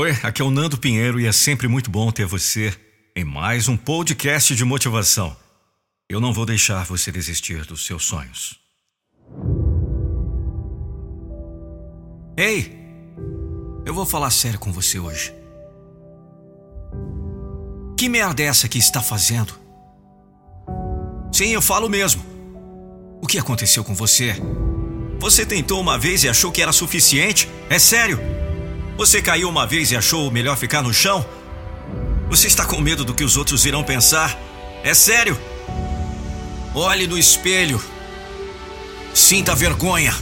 [0.00, 2.72] Oi, aqui é o Nando Pinheiro e é sempre muito bom ter você
[3.16, 5.36] em mais um podcast de motivação.
[6.08, 8.60] Eu não vou deixar você desistir dos seus sonhos.
[12.36, 12.78] Ei,
[13.84, 15.34] eu vou falar sério com você hoje.
[17.98, 19.52] Que merda é essa que está fazendo?
[21.32, 22.24] Sim, eu falo mesmo.
[23.20, 24.36] O que aconteceu com você?
[25.18, 27.48] Você tentou uma vez e achou que era suficiente?
[27.68, 28.47] É sério?
[28.98, 31.24] Você caiu uma vez e achou melhor ficar no chão?
[32.28, 34.36] Você está com medo do que os outros irão pensar?
[34.82, 35.38] É sério?
[36.74, 37.80] Olhe no espelho.
[39.14, 40.12] Sinta vergonha.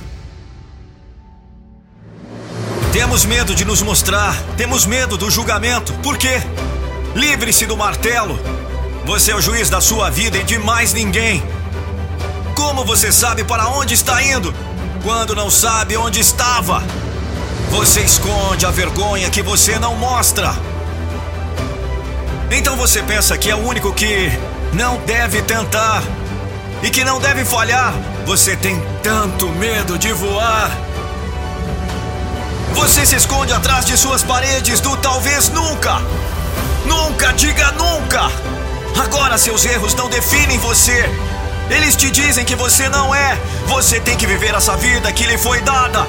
[2.92, 5.94] Temos medo de nos mostrar, temos medo do julgamento.
[6.02, 6.42] Por quê?
[7.14, 8.38] Livre-se do martelo.
[9.06, 11.42] Você é o juiz da sua vida e de mais ninguém.
[12.54, 14.54] Como você sabe para onde está indo
[15.02, 16.82] quando não sabe onde estava?
[17.70, 20.54] Você esconde a vergonha que você não mostra.
[22.50, 24.30] Então você pensa que é o único que
[24.72, 26.02] não deve tentar
[26.82, 27.92] e que não deve falhar.
[28.24, 30.70] Você tem tanto medo de voar.
[32.74, 36.00] Você se esconde atrás de suas paredes do talvez nunca.
[36.86, 38.30] Nunca diga nunca.
[39.02, 41.10] Agora seus erros não definem você.
[41.68, 43.36] Eles te dizem que você não é.
[43.66, 46.06] Você tem que viver essa vida que lhe foi dada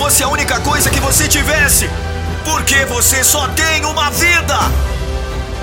[0.00, 1.86] fosse a única coisa que você tivesse.
[2.42, 4.56] Porque você só tem uma vida.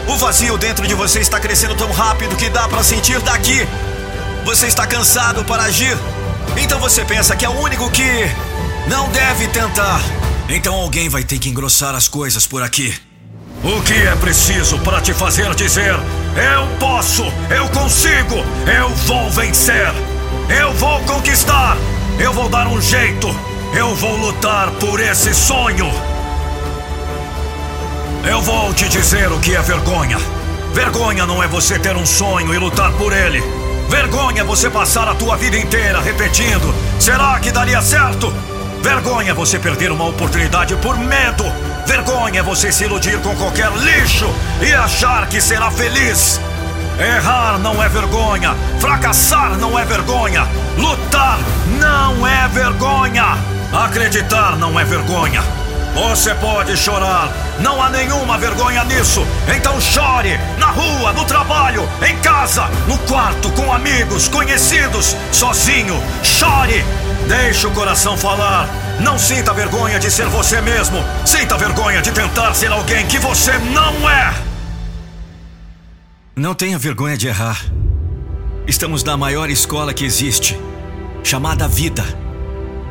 [0.08, 3.68] O vazio dentro de você está crescendo tão rápido que dá para sentir daqui.
[4.46, 5.98] Você está cansado para agir.
[6.56, 8.04] Então você pensa que é o único que
[8.88, 10.00] não deve tentar.
[10.48, 12.94] Então alguém vai ter que engrossar as coisas por aqui.
[13.64, 15.96] O que é preciso para te fazer dizer:
[16.36, 18.36] Eu posso, eu consigo,
[18.80, 19.92] eu vou vencer,
[20.62, 21.76] eu vou conquistar,
[22.20, 23.36] eu vou dar um jeito,
[23.74, 25.92] eu vou lutar por esse sonho.
[28.24, 30.18] Eu vou te dizer o que é vergonha.
[30.74, 33.42] Vergonha não é você ter um sonho e lutar por ele.
[33.90, 38.34] Vergonha é você passar a tua vida inteira repetindo: será que daria certo?
[38.82, 41.44] Vergonha é você perder uma oportunidade por medo.
[41.86, 44.30] Vergonha é você se iludir com qualquer lixo
[44.62, 46.40] e achar que será feliz.
[47.00, 50.48] Errar não é vergonha, fracassar não é vergonha,
[50.78, 51.40] lutar
[51.80, 53.57] não é vergonha.
[53.74, 55.44] Acreditar não é vergonha.
[55.94, 59.26] Você pode chorar, não há nenhuma vergonha nisso.
[59.54, 66.02] Então chore na rua, no trabalho, em casa, no quarto, com amigos, conhecidos, sozinho.
[66.24, 66.86] Chore.
[67.28, 68.70] Deixe o coração falar.
[69.00, 71.04] Não sinta vergonha de ser você mesmo.
[71.26, 74.34] Sinta vergonha de tentar ser alguém que você não é.
[76.36, 77.60] Não tenha vergonha de errar.
[78.68, 80.58] Estamos na maior escola que existe,
[81.24, 82.27] chamada vida.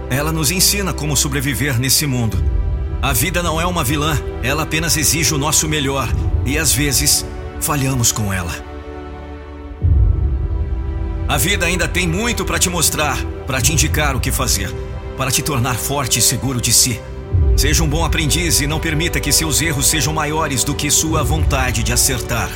[0.08, 2.42] Ela nos ensina como sobreviver nesse mundo.
[3.02, 6.08] A vida não é uma vilã, ela apenas exige o nosso melhor
[6.44, 7.26] e às vezes
[7.60, 8.52] falhamos com ela.
[11.28, 14.72] A vida ainda tem muito para te mostrar, para te indicar o que fazer,
[15.16, 17.00] para te tornar forte e seguro de si.
[17.56, 21.24] Seja um bom aprendiz e não permita que seus erros sejam maiores do que sua
[21.24, 22.48] vontade de acertar.